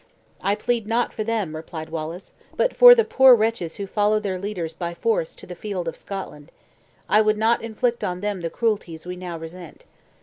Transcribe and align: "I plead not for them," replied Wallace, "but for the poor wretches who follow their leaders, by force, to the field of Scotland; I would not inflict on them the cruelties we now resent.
"I 0.41 0.55
plead 0.55 0.87
not 0.87 1.13
for 1.13 1.23
them," 1.23 1.55
replied 1.55 1.89
Wallace, 1.89 2.33
"but 2.57 2.75
for 2.75 2.95
the 2.95 3.05
poor 3.05 3.35
wretches 3.35 3.75
who 3.75 3.85
follow 3.85 4.19
their 4.19 4.39
leaders, 4.39 4.73
by 4.73 4.95
force, 4.95 5.35
to 5.35 5.45
the 5.45 5.53
field 5.53 5.87
of 5.87 5.95
Scotland; 5.95 6.51
I 7.07 7.21
would 7.21 7.37
not 7.37 7.61
inflict 7.61 8.03
on 8.03 8.19
them 8.21 8.41
the 8.41 8.49
cruelties 8.49 9.05
we 9.05 9.15
now 9.15 9.37
resent. 9.37 9.85